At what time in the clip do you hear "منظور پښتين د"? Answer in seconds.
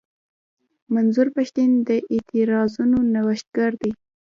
0.93-1.89